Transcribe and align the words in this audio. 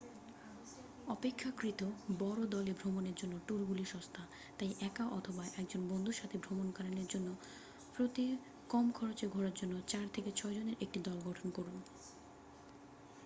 অপেক্ষাকৃত 1.07 1.81
বড় 2.19 2.41
দলে 2.45 2.73
ভ্রমণের 2.73 3.15
জন্য 3.15 3.33
ট্যুরগুলি 3.47 3.85
সস্তা 3.85 4.23
তাই 4.57 4.71
একা 4.81 5.05
অথবা 5.09 5.43
একজন 5.57 5.81
বন্ধুর 5.87 6.15
সাথে 6.15 6.37
ভ্রমণকালীন 6.37 6.99
জন 7.09 7.25
প্রতি 7.95 8.25
কম 8.69 8.85
খরচে 8.91 9.25
ঘোরার 9.27 9.55
জন্য 9.55 9.73
চার 9.87 10.05
থেকে 10.13 10.29
ছয়জনের 10.31 10.77
একটি 10.81 10.99
দল 10.99 11.17
গঠন 11.21 11.47
করুন 11.49 11.77